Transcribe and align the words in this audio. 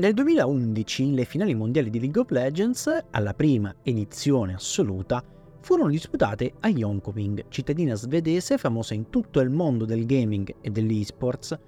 Nel 0.00 0.14
2011 0.14 1.12
le 1.12 1.26
finali 1.26 1.54
mondiali 1.54 1.90
di 1.90 2.00
League 2.00 2.22
of 2.22 2.30
Legends, 2.30 3.04
alla 3.10 3.34
prima 3.34 3.74
edizione 3.82 4.54
assoluta, 4.54 5.22
furono 5.60 5.90
disputate 5.90 6.54
a 6.60 6.70
Jönköping, 6.70 7.44
cittadina 7.50 7.94
svedese 7.94 8.56
famosa 8.56 8.94
in 8.94 9.10
tutto 9.10 9.40
il 9.40 9.50
mondo 9.50 9.84
del 9.84 10.06
gaming 10.06 10.54
e 10.62 10.70
dell'esports, 10.70 11.58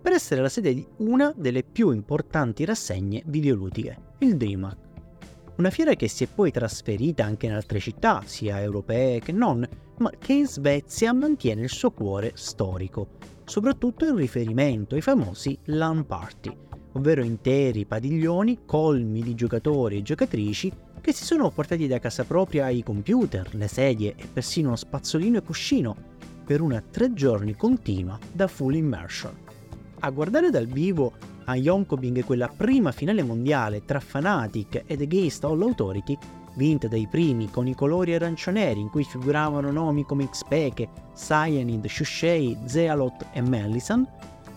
per 0.00 0.12
essere 0.12 0.40
la 0.40 0.48
sede 0.48 0.72
di 0.72 0.86
una 0.98 1.34
delle 1.36 1.64
più 1.64 1.90
importanti 1.90 2.64
rassegne 2.64 3.24
videoludiche, 3.26 3.98
il 4.18 4.36
DreamHack. 4.36 4.78
Una 5.56 5.70
fiera 5.70 5.94
che 5.94 6.06
si 6.06 6.22
è 6.22 6.28
poi 6.32 6.52
trasferita 6.52 7.24
anche 7.24 7.46
in 7.46 7.54
altre 7.54 7.80
città, 7.80 8.22
sia 8.24 8.62
europee 8.62 9.18
che 9.18 9.32
non, 9.32 9.68
ma 9.98 10.10
che 10.16 10.34
in 10.34 10.46
Svezia 10.46 11.12
mantiene 11.12 11.62
il 11.62 11.70
suo 11.70 11.90
cuore 11.90 12.30
storico, 12.34 13.08
soprattutto 13.44 14.04
in 14.04 14.14
riferimento 14.14 14.94
ai 14.94 15.00
famosi 15.00 15.58
LAN 15.64 16.06
party, 16.06 16.68
ovvero 16.92 17.22
interi 17.22 17.84
padiglioni 17.84 18.60
colmi 18.66 19.22
di 19.22 19.34
giocatori 19.34 19.98
e 19.98 20.02
giocatrici 20.02 20.72
che 21.00 21.12
si 21.12 21.24
sono 21.24 21.50
portati 21.50 21.86
da 21.86 21.98
casa 21.98 22.24
propria 22.24 22.68
i 22.68 22.82
computer, 22.82 23.54
le 23.54 23.68
sedie 23.68 24.14
e 24.16 24.26
persino 24.30 24.76
spazzolino 24.76 25.38
e 25.38 25.42
cuscino 25.42 25.96
per 26.44 26.60
una 26.60 26.82
tre 26.82 27.12
giorni 27.12 27.54
continua 27.54 28.18
da 28.32 28.48
full 28.48 28.74
immersion. 28.74 29.32
A 30.00 30.10
guardare 30.10 30.50
dal 30.50 30.66
vivo 30.66 31.12
a 31.44 31.56
Yonkobing 31.56 32.24
quella 32.24 32.48
prima 32.48 32.92
finale 32.92 33.22
mondiale 33.22 33.84
tra 33.84 34.00
Fnatic 34.00 34.84
ed 34.86 35.00
Against 35.00 35.44
All 35.44 35.62
Authority, 35.62 36.16
vinta 36.54 36.88
dai 36.88 37.06
primi 37.10 37.50
con 37.50 37.66
i 37.66 37.74
colori 37.74 38.14
arancione-neri 38.14 38.80
in 38.80 38.90
cui 38.90 39.04
figuravano 39.04 39.70
nomi 39.70 40.04
come 40.04 40.28
Xpeke, 40.28 40.88
Cyanid, 41.14 41.86
Shushei, 41.86 42.56
Zealot 42.64 43.26
e 43.32 43.40
Mellisan, 43.40 44.06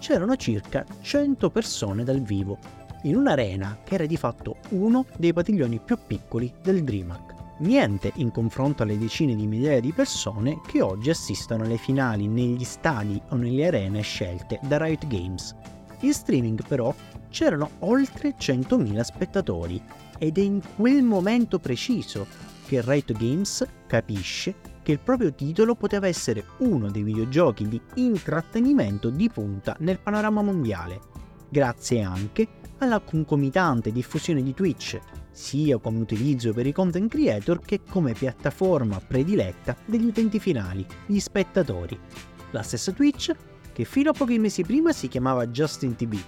c'erano 0.04 0.36
circa 0.36 0.84
100 1.00 1.50
persone 1.50 2.04
dal 2.04 2.20
vivo, 2.20 2.58
in 3.04 3.16
un'arena 3.16 3.78
che 3.86 3.94
era 3.94 4.06
di 4.06 4.18
fatto 4.18 4.58
uno 4.72 5.06
dei 5.16 5.32
padiglioni 5.32 5.80
più 5.80 5.98
piccoli 6.06 6.54
del 6.62 6.84
DreamHack. 6.84 7.60
Niente 7.60 8.12
in 8.16 8.30
confronto 8.30 8.84
alle 8.84 8.98
decine 8.98 9.34
di 9.34 9.48
migliaia 9.48 9.80
di 9.80 9.94
persone 9.94 10.60
che 10.68 10.82
oggi 10.82 11.10
assistono 11.10 11.64
alle 11.64 11.78
finali 11.78 12.28
negli 12.28 12.66
stadi 12.66 13.22
o 13.30 13.38
nelle 13.38 13.68
arene 13.68 14.02
scelte 14.02 14.60
da 14.64 14.78
Riot 14.78 15.08
Games. 15.08 15.56
In 16.02 16.14
streaming 16.14 16.68
però 16.68 16.94
c'erano 17.30 17.70
oltre 17.80 18.36
100.000 18.38 19.00
spettatori 19.00 19.82
ed 20.18 20.38
è 20.38 20.42
in 20.42 20.60
quel 20.76 21.02
momento 21.02 21.60
preciso 21.60 22.28
che 22.66 22.82
Riot 22.82 23.14
Games 23.14 23.66
capisce 23.88 24.54
che 24.84 24.92
il 24.92 25.00
proprio 25.00 25.34
titolo 25.34 25.74
poteva 25.74 26.08
essere 26.08 26.46
uno 26.58 26.92
dei 26.92 27.02
videogiochi 27.02 27.68
di 27.68 27.82
intrattenimento 27.96 29.10
di 29.10 29.30
punta 29.30 29.76
nel 29.80 30.00
panorama 30.00 30.42
mondiale, 30.42 31.00
grazie 31.50 32.02
anche 32.02 32.48
alla 32.80 33.00
concomitante 33.00 33.92
diffusione 33.92 34.44
di 34.44 34.54
Twitch, 34.54 35.00
sia 35.32 35.78
come 35.78 36.00
utilizzo 36.00 36.54
per 36.54 36.68
i 36.68 36.72
content 36.72 37.10
creator 37.10 37.60
che 37.60 37.82
come 37.90 38.14
piattaforma 38.14 39.00
prediletta 39.00 39.76
degli 39.86 40.06
utenti 40.06 40.40
finali, 40.40 40.86
gli 41.06 41.20
spettatori. 41.20 41.98
La 42.52 42.62
stessa 42.62 42.92
Twitch 42.92 43.34
che 43.72 43.86
fino 43.86 44.12
a 44.12 44.14
pochi 44.14 44.38
mesi 44.38 44.64
prima 44.64 44.94
si 44.94 45.08
chiamava 45.08 45.48
Justin 45.48 45.96
TV 45.96 46.20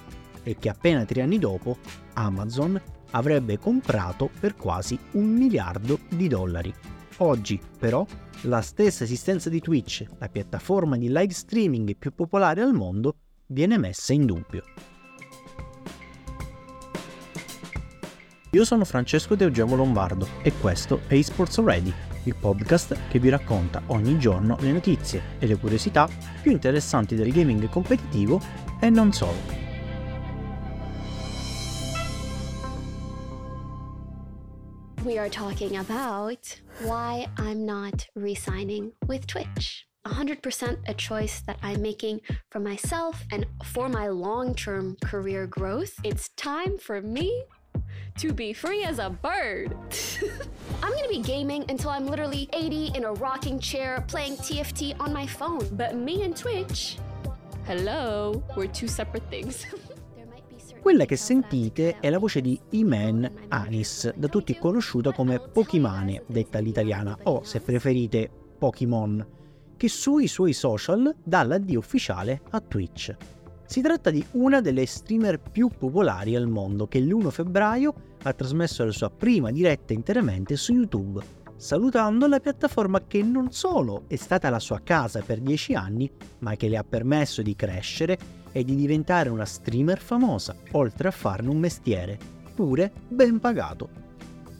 e 0.44 0.58
che 0.58 0.70
appena 0.70 1.06
tre 1.06 1.22
anni 1.22 1.38
dopo 1.38 1.78
Amazon 2.14 2.82
avrebbe 3.12 3.60
comprato 3.60 4.30
per 4.40 4.56
quasi 4.56 4.98
un 5.12 5.28
miliardo 5.28 6.00
di 6.10 6.28
dollari. 6.28 6.74
Oggi, 7.18 7.60
però, 7.80 8.06
la 8.42 8.62
stessa 8.62 9.06
esistenza 9.06 9.50
di 9.50 9.62
Twitch, 9.62 10.06
la 10.20 10.28
piattaforma 10.28 10.98
di 10.98 11.08
live 11.08 11.32
streaming 11.32 11.96
più 11.96 12.14
popolare 12.14 12.62
al 12.62 12.74
mondo, 12.74 13.16
viene 13.48 13.78
messa 13.78 14.12
in 14.12 14.26
dubbio. 14.26 14.64
Io 18.52 18.66
sono 18.66 18.86
Francesco 18.86 19.36
De 19.36 19.46
Eugemo 19.46 19.76
Lombardo 19.76 20.28
e 20.42 20.52
questo 20.60 21.02
è 21.08 21.14
eSports 21.14 21.62
Ready, 21.62 21.94
il 22.24 22.36
podcast 22.36 22.98
che 23.10 23.20
vi 23.20 23.30
racconta 23.30 23.82
ogni 23.88 24.18
giorno 24.18 24.58
le 24.60 24.72
notizie 24.72 25.22
e 25.40 25.48
le 25.48 25.58
curiosità 25.58 26.08
più 26.42 26.52
interessanti 26.52 27.16
del 27.16 27.32
gaming 27.32 27.70
competitivo 27.70 28.42
e 28.80 28.90
non 28.90 29.12
solo. 29.12 29.65
We 35.06 35.20
are 35.20 35.30
talking 35.30 35.78
about 35.78 36.60
why 36.82 37.28
I'm 37.38 37.64
not 37.64 38.08
re 38.16 38.34
signing 38.34 38.92
with 39.06 39.28
Twitch. 39.28 39.86
100% 40.08 40.78
a 40.88 40.94
choice 40.96 41.42
that 41.42 41.60
I'm 41.62 41.82
making 41.82 42.22
for 42.50 42.60
myself 42.60 43.24
and 43.32 43.46
for 43.64 43.88
my 43.88 44.08
long 44.08 44.56
term 44.56 44.98
career 45.04 45.46
growth. 45.46 45.94
It's 46.04 46.30
time 46.30 46.80
for 46.80 47.02
me 47.02 47.46
to 48.18 48.34
be 48.34 48.52
free 48.52 48.84
as 48.84 48.98
a 48.98 49.12
bird. 49.12 49.76
I'm 50.82 50.92
gonna 50.92 51.08
be 51.08 51.22
gaming 51.22 51.66
until 51.70 51.92
I'm 51.92 52.08
literally 52.08 52.50
80 52.54 52.94
in 52.96 53.04
a 53.04 53.14
rocking 53.14 53.60
chair 53.60 54.04
playing 54.08 54.38
TFT 54.38 55.00
on 55.00 55.14
my 55.14 55.28
phone. 55.28 55.68
But 55.74 55.96
me 55.96 56.24
and 56.24 56.36
Twitch, 56.36 56.98
hello, 57.68 58.44
we're 58.58 58.68
two 58.68 58.88
separate 58.88 59.30
things. 59.30 59.68
Quella 60.86 61.06
che 61.06 61.16
sentite 61.16 61.98
è 62.00 62.12
la 62.12 62.20
voce 62.20 62.42
di 62.42 62.60
Iman 62.70 63.28
Anis, 63.48 64.14
da 64.14 64.28
tutti 64.28 64.56
conosciuta 64.56 65.14
come 65.14 65.40
Pokimane, 65.40 66.26
detta 66.28 66.60
all'italiana, 66.60 67.18
o 67.24 67.44
se 67.44 67.60
preferite 67.60 68.30
Pokimon, 68.60 69.26
che 69.78 69.90
sui 69.90 70.28
suoi 70.28 70.54
social 70.54 71.12
dà 71.24 71.42
l'addio 71.42 71.80
ufficiale 71.80 72.44
a 72.52 72.62
Twitch. 72.62 73.16
Si 73.66 73.82
tratta 73.82 74.12
di 74.12 74.24
una 74.34 74.62
delle 74.62 74.86
streamer 74.86 75.40
più 75.40 75.72
popolari 75.76 76.36
al 76.36 76.48
mondo 76.48 76.88
che 76.88 77.00
l'1 77.00 77.30
febbraio 77.32 77.94
ha 78.22 78.34
trasmesso 78.34 78.86
la 78.86 78.92
sua 78.92 79.10
prima 79.10 79.50
diretta 79.50 79.92
interamente 79.92 80.56
su 80.56 80.72
YouTube, 80.72 81.20
salutando 81.56 82.28
la 82.28 82.40
piattaforma 82.40 83.08
che 83.08 83.24
non 83.24 83.52
solo 83.52 84.04
è 84.06 84.18
stata 84.18 84.52
la 84.52 84.60
sua 84.60 84.82
casa 84.84 85.22
per 85.22 85.40
10 85.40 85.74
anni, 85.74 86.12
ma 86.40 86.56
che 86.56 86.70
le 86.70 86.78
ha 86.78 86.84
permesso 86.84 87.42
di 87.42 87.56
crescere 87.56 88.44
e 88.56 88.64
di 88.64 88.74
diventare 88.74 89.28
una 89.28 89.44
streamer 89.44 90.00
famosa, 90.00 90.56
oltre 90.72 91.10
a 91.10 91.12
farne 91.12 91.50
un 91.50 91.58
mestiere, 91.58 92.18
pure 92.56 92.90
ben 93.10 93.38
pagato. 93.42 93.90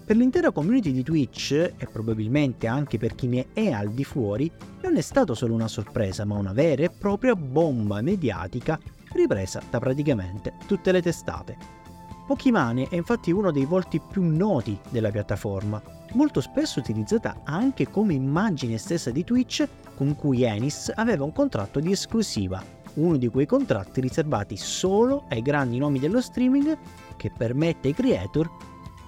Per 0.04 0.18
l'intera 0.18 0.52
community 0.52 0.92
di 0.92 1.02
Twitch, 1.02 1.54
e 1.54 1.88
probabilmente 1.90 2.68
anche 2.68 2.98
per 2.98 3.16
chi 3.16 3.28
ne 3.28 3.48
è 3.54 3.72
al 3.72 3.92
di 3.92 4.04
fuori, 4.04 4.52
non 4.82 4.98
è 4.98 5.02
stato 5.02 5.34
solo 5.34 5.54
una 5.54 5.70
sorpresa, 5.70 6.26
ma 6.26 6.36
una 6.36 6.52
vera 6.52 6.84
e 6.84 6.90
propria 6.90 7.38
bomba 7.38 8.02
mediatica 8.02 8.78
ripresa 9.14 9.62
da 9.70 9.80
praticamente 9.80 10.56
tutte 10.68 10.92
le 10.92 11.02
testate. 11.02 11.58
Pokimane 12.28 12.90
è 12.90 12.96
infatti 12.96 13.32
uno 13.32 13.50
dei 13.50 13.66
volti 13.66 14.02
più 14.02 14.24
noti 14.24 14.78
della 14.90 15.10
piattaforma, 15.10 15.82
molto 16.16 16.42
spesso 16.42 16.80
utilizzata 16.80 17.44
anche 17.46 17.90
come 17.90 18.14
immagine 18.14 18.78
stessa 18.78 19.10
di 19.10 19.24
Twitch 19.24 19.66
con 19.96 20.16
cui 20.18 20.44
Ennis 20.44 20.92
aveva 20.94 21.24
un 21.24 21.32
contratto 21.32 21.80
di 21.80 21.92
esclusiva 21.92 22.75
uno 22.96 23.18
di 23.18 23.28
quei 23.28 23.46
contratti 23.46 24.02
riservati 24.02 24.58
solo 24.58 25.26
ai 25.30 25.42
grandi 25.42 25.78
nomi 25.78 26.00
dello 26.00 26.22
streaming 26.22 26.78
che 27.18 27.32
permette 27.36 27.90
ai 27.90 27.94
creator 27.94 28.50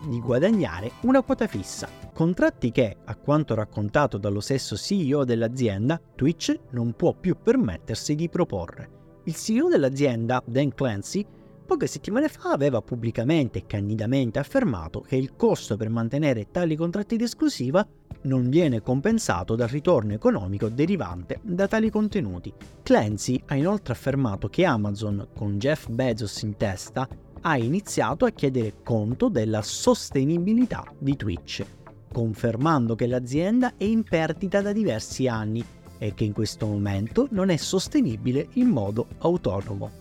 di 0.08 0.20
guadagnare 0.20 0.92
una 1.02 1.22
quota 1.22 1.48
fissa. 1.48 1.90
Contratti 2.14 2.72
che, 2.72 2.98
a 3.04 3.16
quanto 3.16 3.56
raccontato 3.56 4.18
dallo 4.18 4.40
stesso 4.40 4.76
CEO 4.76 5.24
dell'azienda, 5.24 6.00
Twitch 6.16 6.58
non 6.72 6.94
può 6.94 7.14
più 7.14 7.36
permettersi 7.42 8.16
di 8.16 8.30
proporre. 8.30 8.90
Il 9.26 9.36
CEO 9.36 9.68
dell'azienda, 9.68 10.42
Dan 10.46 10.74
Clancy, 10.74 11.26
poche 11.68 11.86
settimane 11.86 12.30
fa 12.30 12.52
aveva 12.52 12.82
pubblicamente 12.82 13.60
e 13.60 13.66
candidamente 13.68 14.40
affermato 14.40 15.02
che 15.02 15.18
il 15.18 15.36
costo 15.36 15.76
per 15.76 15.90
mantenere 15.90 16.48
tali 16.50 16.78
contratti 16.78 17.18
di 17.18 17.26
esclusiva 17.26 17.86
non 18.22 18.50
viene 18.50 18.82
compensato 18.82 19.56
dal 19.56 19.68
ritorno 19.68 20.14
economico 20.14 20.70
derivante 20.70 21.40
da 21.44 21.68
tali 21.68 21.92
contenuti. 21.92 22.52
Clancy 22.82 23.40
ha 23.48 23.56
inoltre 23.56 23.94
affermato 23.94 24.48
che 24.48 24.64
Amazon, 24.64 25.28
con 25.36 25.60
Jeff 25.60 25.90
Bezos 25.90 26.42
in 26.42 26.56
testa, 26.56 27.08
ha 27.42 27.58
iniziato 27.58 28.24
a 28.24 28.32
chiedere 28.32 28.76
conto 28.82 29.28
della 29.28 29.62
sostenibilità 29.62 30.86
di 30.98 31.18
Twitch, 31.18 31.66
confermando 32.12 32.96
che 32.96 33.08
l'azienda 33.08 33.74
è 33.76 33.84
in 33.84 34.04
perdita 34.04 34.62
da 34.62 34.72
diversi 34.72 35.28
anni 35.28 35.64
e 35.98 36.14
che 36.14 36.24
in 36.24 36.32
questo 36.32 36.66
momento 36.66 37.28
non 37.32 37.50
è 37.50 37.58
sostenibile 37.58 38.48
in 38.54 38.70
modo 38.70 39.08
autonomo. 39.20 39.92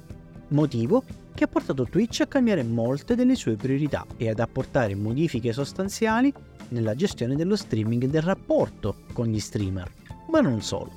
Motivo 0.49 1.03
che 1.37 1.45
ha 1.45 1.49
portato 1.49 1.85
Twitch 1.85 2.23
a 2.23 2.27
cambiare 2.27 2.63
molte 2.63 3.15
delle 3.15 3.35
sue 3.35 3.57
priorità 3.57 4.07
e 4.17 4.31
ad 4.31 4.41
apportare 4.41 4.95
modifiche 4.95 5.53
sostanziali 5.53 6.33
nella 6.69 6.95
gestione 6.97 7.37
dello 7.37 7.57
streaming 7.57 8.05
e 8.05 8.09
del 8.09 8.23
rapporto 8.23 9.03
con 9.13 9.27
gli 9.27 9.39
streamer, 9.39 9.93
ma 10.31 10.41
non 10.41 10.63
solo. 10.63 10.91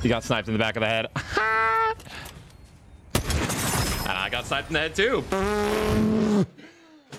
You 0.00 0.10
got 0.10 0.22
sniped 0.22 0.48
in 0.48 0.56
the 0.56 0.58
back 0.58 0.76
of 0.76 0.82
the 0.82 0.88
head. 0.88 1.10
and 4.08 4.16
I 4.16 4.30
got 4.30 4.46
sniped 4.46 4.70
in 4.70 4.72
the 4.72 4.80
head 4.80 4.94
too. 4.94 5.22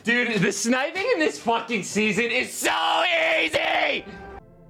Dude, 0.04 0.40
the 0.40 0.52
sniping 0.52 1.06
in 1.14 1.20
this 1.20 1.38
fucking 1.38 1.84
season 1.84 2.32
is 2.32 2.52
so 2.52 3.04
easy! 3.40 4.04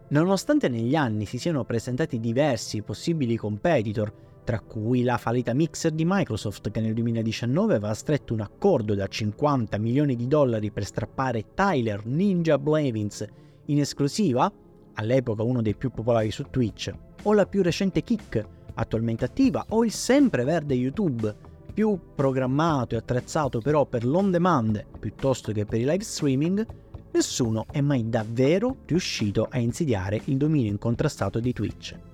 Nonostante 0.09 0.67
negli 0.67 0.95
anni 0.95 1.25
si 1.25 1.37
siano 1.37 1.63
presentati 1.63 2.19
diversi 2.19 2.81
possibili 2.81 3.37
competitor 3.37 4.11
tra 4.43 4.59
cui 4.59 5.03
la 5.03 5.17
fallita 5.17 5.53
Mixer 5.53 5.91
di 5.91 6.03
Microsoft 6.05 6.71
che 6.71 6.81
nel 6.81 6.93
2019 6.93 7.75
aveva 7.75 7.93
stretto 7.93 8.33
un 8.33 8.41
accordo 8.41 8.95
da 8.95 9.07
50 9.07 9.77
milioni 9.77 10.15
di 10.15 10.27
dollari 10.27 10.71
per 10.71 10.85
strappare 10.85 11.53
Tyler 11.53 12.05
Ninja 12.05 12.57
Blevins 12.57 13.25
in 13.65 13.79
esclusiva, 13.79 14.51
all'epoca 14.95 15.43
uno 15.43 15.61
dei 15.61 15.75
più 15.75 15.91
popolari 15.91 16.31
su 16.31 16.45
Twitch, 16.49 16.91
o 17.23 17.33
la 17.33 17.45
più 17.45 17.61
recente 17.61 18.01
Kick, 18.03 18.45
attualmente 18.73 19.25
attiva, 19.25 19.65
o 19.69 19.85
il 19.85 19.91
sempreverde 19.91 20.73
YouTube, 20.73 21.33
più 21.73 21.97
programmato 22.15 22.95
e 22.95 22.97
attrezzato 22.97 23.59
però 23.59 23.85
per 23.85 24.05
l'on 24.05 24.29
demand 24.29 24.83
piuttosto 24.99 25.51
che 25.51 25.65
per 25.65 25.79
i 25.79 25.85
live 25.85 26.03
streaming, 26.03 26.65
nessuno 27.11 27.65
è 27.71 27.81
mai 27.81 28.09
davvero 28.09 28.77
riuscito 28.85 29.47
a 29.49 29.57
insidiare 29.59 30.21
il 30.25 30.37
dominio 30.37 30.71
incontrastato 30.71 31.39
di 31.39 31.53
Twitch. 31.53 32.10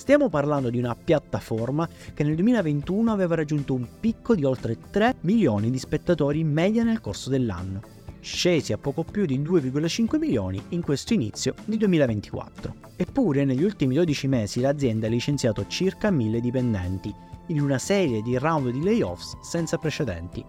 Stiamo 0.00 0.30
parlando 0.30 0.70
di 0.70 0.78
una 0.78 0.96
piattaforma 0.96 1.86
che 2.14 2.24
nel 2.24 2.34
2021 2.34 3.12
aveva 3.12 3.34
raggiunto 3.34 3.74
un 3.74 3.86
picco 4.00 4.34
di 4.34 4.44
oltre 4.44 4.78
3 4.90 5.16
milioni 5.20 5.70
di 5.70 5.78
spettatori 5.78 6.40
in 6.40 6.50
media 6.50 6.82
nel 6.84 7.02
corso 7.02 7.28
dell'anno, 7.28 7.82
scesi 8.20 8.72
a 8.72 8.78
poco 8.78 9.04
più 9.04 9.26
di 9.26 9.38
2,5 9.38 10.18
milioni 10.18 10.58
in 10.70 10.80
questo 10.80 11.12
inizio 11.12 11.52
di 11.66 11.76
2024. 11.76 12.74
Eppure 12.96 13.44
negli 13.44 13.62
ultimi 13.62 13.94
12 13.94 14.26
mesi 14.26 14.60
l'azienda 14.60 15.06
ha 15.06 15.10
licenziato 15.10 15.66
circa 15.66 16.10
1000 16.10 16.40
dipendenti 16.40 17.14
in 17.48 17.60
una 17.60 17.76
serie 17.76 18.22
di 18.22 18.38
round 18.38 18.70
di 18.70 18.82
layoffs 18.82 19.38
senza 19.42 19.76
precedenti. 19.76 20.42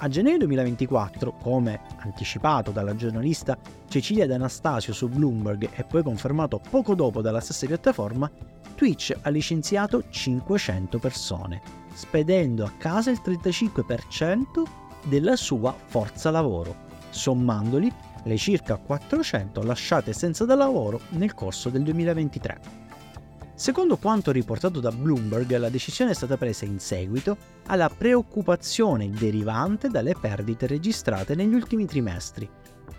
A 0.00 0.08
gennaio 0.08 0.38
2024, 0.38 1.32
come 1.42 1.80
anticipato 1.96 2.70
dalla 2.70 2.94
giornalista 2.94 3.58
Cecilia 3.88 4.26
D'Anastasio 4.26 4.92
su 4.92 5.08
Bloomberg 5.08 5.70
e 5.74 5.82
poi 5.84 6.04
confermato 6.04 6.60
poco 6.70 6.94
dopo 6.94 7.20
dalla 7.20 7.40
stessa 7.40 7.66
piattaforma, 7.66 8.30
Twitch 8.78 9.12
ha 9.22 9.28
licenziato 9.30 10.04
500 10.08 11.00
persone, 11.00 11.60
spedendo 11.94 12.64
a 12.64 12.72
casa 12.78 13.10
il 13.10 13.20
35% 13.20 14.62
della 15.06 15.34
sua 15.34 15.74
forza 15.86 16.30
lavoro, 16.30 16.86
sommandoli 17.10 17.92
le 18.22 18.36
circa 18.36 18.76
400 18.76 19.64
lasciate 19.64 20.12
senza 20.12 20.44
da 20.44 20.54
lavoro 20.54 21.00
nel 21.10 21.34
corso 21.34 21.70
del 21.70 21.82
2023. 21.82 22.60
Secondo 23.56 23.96
quanto 23.96 24.30
riportato 24.30 24.78
da 24.78 24.92
Bloomberg, 24.92 25.56
la 25.56 25.70
decisione 25.70 26.12
è 26.12 26.14
stata 26.14 26.36
presa 26.36 26.64
in 26.64 26.78
seguito 26.78 27.36
alla 27.66 27.88
preoccupazione 27.88 29.10
derivante 29.10 29.88
dalle 29.88 30.14
perdite 30.14 30.68
registrate 30.68 31.34
negli 31.34 31.54
ultimi 31.54 31.84
trimestri, 31.84 32.48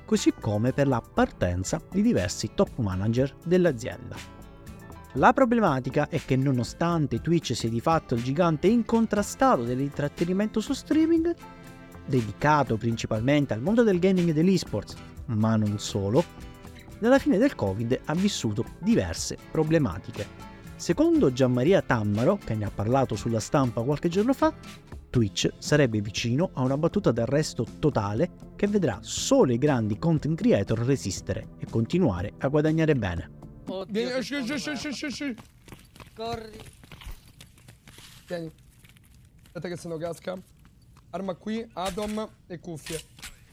così 0.03 0.33
come 0.33 0.73
per 0.73 0.89
la 0.89 1.01
partenza 1.01 1.81
di 1.89 2.01
diversi 2.01 2.49
top 2.53 2.79
manager 2.79 3.33
dell'azienda. 3.45 4.38
La 5.13 5.33
problematica 5.33 6.07
è 6.07 6.21
che 6.23 6.35
nonostante 6.35 7.19
Twitch 7.19 7.55
sia 7.55 7.67
di 7.67 7.79
fatto 7.79 8.13
il 8.13 8.21
gigante 8.21 8.67
incontrastato 8.67 9.63
dell'intrattenimento 9.63 10.59
su 10.59 10.73
streaming, 10.73 11.33
dedicato 12.05 12.77
principalmente 12.77 13.55
al 13.55 13.61
mondo 13.61 13.81
del 13.81 13.97
gaming 13.97 14.29
e 14.29 14.33
dell'esports, 14.33 14.95
ma 15.25 15.55
non 15.55 15.79
solo, 15.79 16.23
dalla 16.99 17.17
fine 17.17 17.39
del 17.39 17.55
Covid 17.55 18.01
ha 18.05 18.13
vissuto 18.13 18.63
diverse 18.77 19.35
problematiche. 19.49 20.27
Secondo 20.75 21.33
Gianmaria 21.33 21.81
Tammaro, 21.81 22.37
che 22.37 22.53
ne 22.53 22.65
ha 22.65 22.71
parlato 22.73 23.15
sulla 23.15 23.39
stampa 23.39 23.81
qualche 23.81 24.09
giorno 24.09 24.33
fa, 24.33 24.53
Twitch 25.09 25.51
sarebbe 25.57 26.01
vicino 26.01 26.51
a 26.53 26.61
una 26.61 26.77
battuta 26.77 27.11
d'arresto 27.11 27.65
totale 27.79 28.29
che 28.55 28.67
vedrà 28.67 28.99
solo 29.01 29.53
i 29.53 29.57
grandi 29.57 29.97
content 29.97 30.37
creator 30.37 30.77
resistere 30.77 31.55
e 31.57 31.65
continuare 31.67 32.33
a 32.37 32.47
guadagnare 32.47 32.93
bene. 32.95 33.38
Oddio, 33.69 34.17
esci, 34.17 34.35
scomodo. 34.35 34.53
esci, 34.71 35.05
esci. 35.05 35.35
Corri. 36.15 36.57
Tieni. 38.25 38.51
Aspetta 39.45 39.67
che 39.67 39.77
se 39.77 39.87
no 39.87 39.97
casca. 39.97 40.37
Arma 41.11 41.33
qui, 41.35 41.67
Atom 41.73 42.29
e 42.47 42.59
cuffie. 42.59 42.99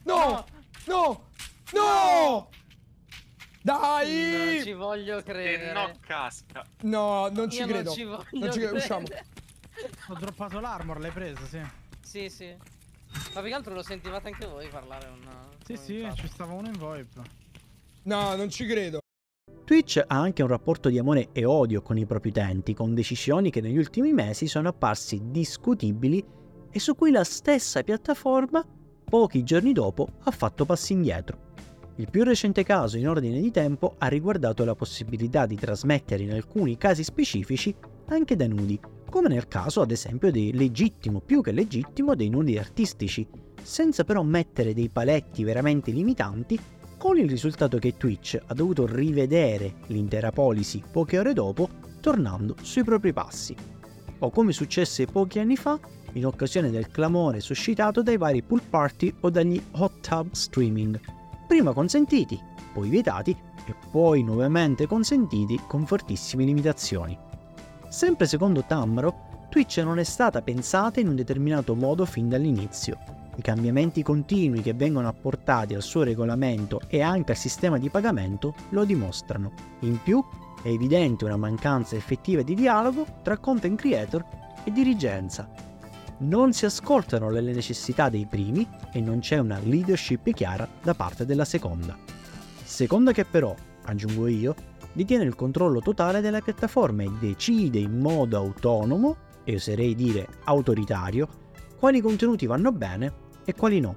No! 0.04 0.44
No! 0.86 1.28
No! 1.72 2.48
Dai! 3.62 4.54
Non 4.54 4.62
ci 4.62 4.72
voglio 4.72 5.18
E 5.18 5.22
credere. 5.22 5.72
no, 5.72 5.92
casca. 6.00 6.64
No, 6.82 7.28
non 7.28 7.50
ci 7.50 7.60
Io 7.60 7.66
credo. 7.66 7.82
Non 7.88 7.94
ci 7.94 8.04
voglio 8.04 8.26
Non 8.32 8.52
ci 8.52 8.58
credo, 8.58 8.74
credere. 8.76 8.76
usciamo. 8.78 9.06
Ho 10.08 10.14
droppato 10.14 10.60
l'armor, 10.60 11.00
l'hai 11.00 11.10
preso, 11.10 11.44
sì. 11.46 11.60
Sì, 12.02 12.28
sì. 12.30 12.54
Ma 13.34 13.40
più 13.40 13.48
che 13.48 13.54
altro 13.54 13.74
lo 13.74 13.82
sentivate 13.82 14.28
anche 14.28 14.46
voi 14.46 14.68
parlare 14.68 15.08
un... 15.08 15.28
Sì, 15.64 15.72
un 15.72 15.78
sì, 15.78 16.08
ci 16.14 16.28
stava 16.28 16.52
uno 16.52 16.68
in 16.68 16.74
VoIP. 16.78 17.20
No, 18.02 18.36
non 18.36 18.48
ci 18.50 18.66
credo. 18.66 19.00
Twitch 19.66 20.00
ha 20.06 20.20
anche 20.20 20.42
un 20.42 20.48
rapporto 20.48 20.88
di 20.88 20.96
amore 20.96 21.30
e 21.32 21.44
odio 21.44 21.82
con 21.82 21.98
i 21.98 22.06
propri 22.06 22.28
utenti, 22.28 22.72
con 22.72 22.94
decisioni 22.94 23.50
che 23.50 23.60
negli 23.60 23.78
ultimi 23.78 24.12
mesi 24.12 24.46
sono 24.46 24.68
apparsi 24.68 25.20
discutibili 25.24 26.24
e 26.70 26.78
su 26.78 26.94
cui 26.94 27.10
la 27.10 27.24
stessa 27.24 27.82
piattaforma, 27.82 28.64
pochi 29.02 29.42
giorni 29.42 29.72
dopo, 29.72 30.06
ha 30.22 30.30
fatto 30.30 30.64
passi 30.64 30.92
indietro. 30.92 31.54
Il 31.96 32.08
più 32.08 32.22
recente 32.22 32.62
caso 32.62 32.96
in 32.96 33.08
ordine 33.08 33.40
di 33.40 33.50
tempo 33.50 33.96
ha 33.98 34.06
riguardato 34.06 34.64
la 34.64 34.76
possibilità 34.76 35.46
di 35.46 35.56
trasmettere 35.56 36.22
in 36.22 36.30
alcuni 36.30 36.76
casi 36.76 37.02
specifici 37.02 37.74
anche 38.04 38.36
dei 38.36 38.46
nudi, 38.46 38.78
come 39.10 39.26
nel 39.26 39.48
caso 39.48 39.80
ad 39.80 39.90
esempio 39.90 40.30
del 40.30 40.54
legittimo, 40.54 41.18
più 41.18 41.42
che 41.42 41.50
legittimo, 41.50 42.14
dei 42.14 42.28
nudi 42.28 42.56
artistici, 42.56 43.26
senza 43.60 44.04
però 44.04 44.22
mettere 44.22 44.74
dei 44.74 44.90
paletti 44.90 45.42
veramente 45.42 45.90
limitanti 45.90 46.56
con 46.96 47.18
il 47.18 47.28
risultato 47.28 47.78
che 47.78 47.96
Twitch 47.96 48.40
ha 48.46 48.54
dovuto 48.54 48.86
rivedere 48.86 49.74
l'intera 49.86 50.32
policy 50.32 50.82
poche 50.90 51.18
ore 51.18 51.32
dopo, 51.32 51.68
tornando 52.00 52.56
sui 52.62 52.84
propri 52.84 53.12
passi. 53.12 53.54
O 54.20 54.30
come 54.30 54.52
successe 54.52 55.06
pochi 55.06 55.38
anni 55.38 55.56
fa, 55.56 55.78
in 56.12 56.26
occasione 56.26 56.70
del 56.70 56.88
clamore 56.88 57.40
suscitato 57.40 58.02
dai 58.02 58.16
vari 58.16 58.42
pool 58.42 58.62
party 58.62 59.14
o 59.20 59.30
dagli 59.30 59.62
hot 59.72 60.00
tub 60.00 60.32
streaming, 60.32 60.98
prima 61.46 61.72
consentiti, 61.72 62.40
poi 62.72 62.88
vietati 62.88 63.36
e 63.66 63.74
poi 63.90 64.22
nuovamente 64.22 64.86
consentiti 64.86 65.60
con 65.66 65.86
fortissime 65.86 66.44
limitazioni. 66.44 67.16
Sempre 67.88 68.26
secondo 68.26 68.64
Tamro, 68.64 69.46
Twitch 69.50 69.78
non 69.78 69.98
è 69.98 70.04
stata 70.04 70.42
pensata 70.42 71.00
in 71.00 71.08
un 71.08 71.14
determinato 71.14 71.74
modo 71.74 72.04
fin 72.04 72.28
dall'inizio. 72.28 73.15
I 73.38 73.42
cambiamenti 73.42 74.02
continui 74.02 74.62
che 74.62 74.72
vengono 74.72 75.08
apportati 75.08 75.74
al 75.74 75.82
suo 75.82 76.02
regolamento 76.02 76.80
e 76.88 77.02
anche 77.02 77.32
al 77.32 77.38
sistema 77.38 77.76
di 77.78 77.90
pagamento 77.90 78.54
lo 78.70 78.84
dimostrano. 78.84 79.52
In 79.80 80.00
più, 80.02 80.24
è 80.62 80.68
evidente 80.68 81.26
una 81.26 81.36
mancanza 81.36 81.96
effettiva 81.96 82.40
di 82.40 82.54
dialogo 82.54 83.04
tra 83.22 83.36
content 83.36 83.78
creator 83.78 84.24
e 84.64 84.72
dirigenza. 84.72 85.48
Non 86.18 86.54
si 86.54 86.64
ascoltano 86.64 87.28
le 87.28 87.42
necessità 87.42 88.08
dei 88.08 88.24
primi 88.24 88.66
e 88.90 89.02
non 89.02 89.18
c'è 89.18 89.36
una 89.36 89.58
leadership 89.58 90.32
chiara 90.32 90.66
da 90.82 90.94
parte 90.94 91.26
della 91.26 91.44
seconda. 91.44 91.94
Seconda 92.64 93.12
che 93.12 93.26
però, 93.26 93.54
aggiungo 93.84 94.28
io, 94.28 94.54
detiene 94.94 95.24
il 95.24 95.34
controllo 95.34 95.80
totale 95.80 96.22
della 96.22 96.40
piattaforma 96.40 97.02
e 97.02 97.12
decide 97.20 97.78
in 97.78 97.98
modo 97.98 98.38
autonomo, 98.38 99.16
e 99.44 99.56
oserei 99.56 99.94
dire 99.94 100.26
autoritario, 100.44 101.28
quali 101.78 102.00
contenuti 102.00 102.46
vanno 102.46 102.72
bene 102.72 103.24
e 103.46 103.54
quali 103.54 103.80
no, 103.80 103.96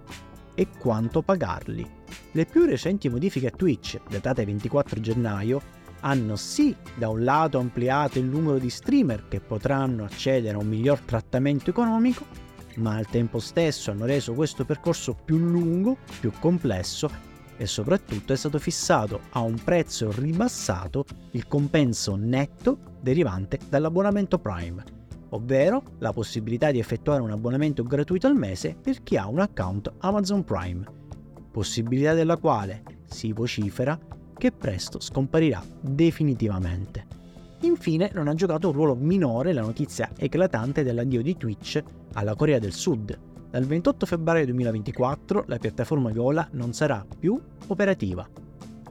e 0.56 0.68
quanto 0.78 1.22
pagarli. 1.22 1.86
Le 2.32 2.46
più 2.46 2.64
recenti 2.64 3.10
modifiche 3.10 3.48
a 3.48 3.52
Twitch, 3.52 4.00
datate 4.08 4.46
24 4.46 5.02
gennaio, 5.02 5.62
hanno 6.02 6.36
sì 6.38 6.74
da 6.96 7.10
un 7.10 7.24
lato 7.24 7.60
ampliato 7.60 8.20
il 8.20 8.26
numero 8.26 8.58
di 8.58 8.70
streamer 8.70 9.28
che 9.28 9.42
potranno 9.42 10.06
accedere 10.06 10.56
a 10.56 10.60
un 10.60 10.68
miglior 10.68 11.00
trattamento 11.02 11.72
economico, 11.72 12.26
ma 12.76 12.96
al 12.96 13.08
tempo 13.08 13.40
stesso 13.40 13.92
hanno 13.92 14.06
reso 14.06 14.34
questo 14.34 14.64
percorso 14.64 15.14
più 15.14 15.38
lungo, 15.38 15.98
più 16.20 16.32
complesso 16.40 17.28
e 17.58 17.66
soprattutto 17.66 18.32
è 18.32 18.38
stato 18.38 18.58
fissato 18.60 19.20
a 19.32 19.42
un 19.42 19.56
prezzo 19.62 20.12
ribassato 20.12 21.04
il 21.32 21.46
compenso 21.48 22.16
netto 22.16 22.78
derivante 23.02 23.60
dall'abbonamento 23.68 24.40
Prime, 24.40 24.99
ovvero 25.30 25.84
la 26.00 26.14
possibilità 26.14 26.72
di 26.72 26.80
effettuare 26.80 27.22
un 27.22 27.32
abbonamento 27.32 27.84
gratuito 27.84 28.28
al 28.28 28.36
mese 28.36 28.76
per 28.82 29.04
chi 29.04 29.18
ha 29.18 29.28
un 29.28 29.40
account 29.40 29.92
Amazon 30.00 30.44
Prime, 30.44 30.86
possibilità 31.52 32.14
della 32.14 32.38
quale 32.38 32.84
si 33.06 33.34
vocifera 33.34 33.98
che 34.38 34.52
presto 34.52 35.00
scomparirà 35.00 35.62
definitivamente. 35.82 37.18
Infine 37.62 38.10
non 38.14 38.30
ha 38.30 38.34
giocato 38.34 38.70
un 38.70 38.74
ruolo 38.74 38.96
minore 38.96 39.52
la 39.52 39.62
notizia 39.62 40.12
eclatante 40.16 40.84
dell'addio 40.84 41.22
di 41.22 41.36
Twitch 41.36 41.84
alla 42.14 42.36
Corea 42.36 42.58
del 42.58 42.72
Sud. 42.72 43.18
Dal 43.50 43.66
28 43.66 44.06
febbraio 44.06 44.46
2024 44.46 45.44
la 45.48 45.58
piattaforma 45.58 46.10
viola 46.10 46.48
non 46.52 46.72
sarà 46.72 47.06
più 47.20 47.40
operativa. 47.68 48.49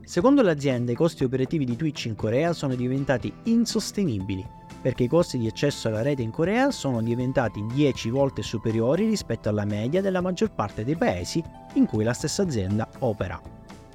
Secondo 0.08 0.40
l'azienda 0.40 0.90
i 0.90 0.94
costi 0.94 1.22
operativi 1.22 1.66
di 1.66 1.76
Twitch 1.76 2.06
in 2.06 2.14
Corea 2.14 2.54
sono 2.54 2.74
diventati 2.74 3.30
insostenibili 3.42 4.42
perché 4.80 5.02
i 5.02 5.06
costi 5.06 5.36
di 5.36 5.46
accesso 5.46 5.88
alla 5.88 6.00
rete 6.00 6.22
in 6.22 6.30
Corea 6.30 6.70
sono 6.70 7.02
diventati 7.02 7.62
10 7.74 8.08
volte 8.08 8.40
superiori 8.40 9.06
rispetto 9.06 9.50
alla 9.50 9.66
media 9.66 10.00
della 10.00 10.22
maggior 10.22 10.50
parte 10.50 10.82
dei 10.82 10.96
paesi 10.96 11.44
in 11.74 11.84
cui 11.84 12.04
la 12.04 12.14
stessa 12.14 12.40
azienda 12.40 12.88
opera. 13.00 13.38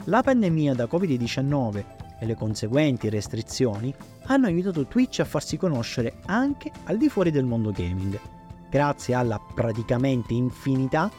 La 0.03 0.22
pandemia 0.22 0.75
da 0.75 0.86
Covid-19 0.86 1.84
e 2.20 2.25
le 2.27 2.36
conseguenti 2.36 3.10
restrizioni 3.10 3.91
hanno 4.25 4.46
aiutato 4.46 4.86
Twitch 4.86 5.22
a 5.22 5.25
farsi 5.25 5.58
conoscere 5.58 6.17
anche 6.27 6.70
al 6.84 6.98
di 6.98 7.10
fuori 7.10 7.32
del 7.32 7.46
mondo 7.46 7.72
gaming, 7.72 8.20
grazie 8.70 9.15
alla 9.15 9.41
praticamente 9.55 10.36
infinità 10.36 11.10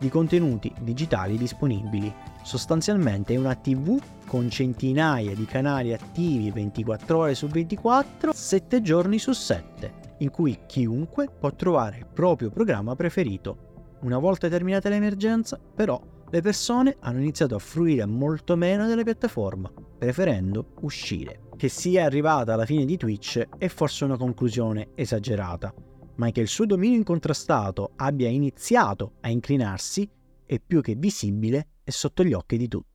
di 0.00 0.08
contenuti 0.08 0.72
digitali 0.80 1.36
disponibili. 1.36 2.12
Sostanzialmente 2.42 3.34
è 3.34 3.36
una 3.36 3.54
TV 3.54 4.00
con 4.26 4.48
centinaia 4.48 5.34
di 5.34 5.44
canali 5.44 5.92
attivi 5.92 6.50
24 6.50 7.18
ore 7.18 7.34
su 7.34 7.46
24, 7.46 8.32
7 8.32 8.80
giorni 8.80 9.18
su 9.18 9.32
7, 9.32 9.92
in 10.18 10.30
cui 10.30 10.58
chiunque 10.66 11.28
può 11.28 11.52
trovare 11.52 11.98
il 11.98 12.06
proprio 12.06 12.50
programma 12.50 12.96
preferito. 12.96 13.68
Una 14.00 14.18
volta 14.18 14.48
terminata 14.48 14.88
l'emergenza, 14.88 15.58
però, 15.58 16.00
le 16.30 16.40
persone 16.40 16.96
hanno 17.00 17.18
iniziato 17.18 17.56
a 17.56 17.58
fruire 17.58 18.06
molto 18.06 18.56
meno 18.56 18.86
della 18.86 19.02
piattaforma, 19.02 19.70
preferendo 19.98 20.72
uscire. 20.80 21.48
Che 21.56 21.68
sia 21.68 22.06
arrivata 22.06 22.54
alla 22.54 22.64
fine 22.64 22.86
di 22.86 22.96
Twitch 22.96 23.46
è 23.58 23.68
forse 23.68 24.04
una 24.04 24.16
conclusione 24.16 24.90
esagerata, 24.94 25.74
ma 26.20 26.30
che 26.32 26.40
il 26.40 26.48
suo 26.48 26.66
dominio 26.66 26.98
incontrastato 26.98 27.92
abbia 27.96 28.28
iniziato 28.28 29.14
a 29.20 29.30
inclinarsi 29.30 30.06
è 30.44 30.60
più 30.60 30.82
che 30.82 30.94
visibile 30.94 31.68
e 31.82 31.90
sotto 31.90 32.22
gli 32.22 32.34
occhi 32.34 32.58
di 32.58 32.68
tutti. 32.68 32.88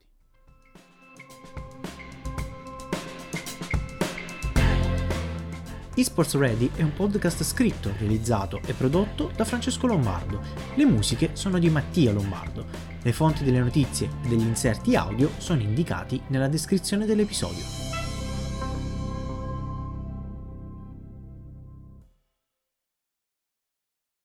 eSports 5.98 6.36
Ready 6.36 6.70
è 6.76 6.84
un 6.84 6.94
podcast 6.94 7.42
scritto, 7.44 7.92
realizzato 7.98 8.60
e 8.66 8.74
prodotto 8.74 9.32
da 9.34 9.46
Francesco 9.46 9.88
Lombardo. 9.88 10.42
Le 10.76 10.86
musiche 10.86 11.30
sono 11.34 11.58
di 11.58 11.70
Mattia 11.70 12.12
Lombardo. 12.12 12.66
Le 13.02 13.14
fonti 13.14 13.46
delle 13.46 13.60
notizie 13.60 14.10
e 14.24 14.28
degli 14.28 14.42
inserti 14.42 14.96
audio 14.96 15.32
sono 15.38 15.62
indicati 15.62 16.22
nella 16.28 16.50
descrizione 16.50 17.06
dell'episodio. 17.06 17.85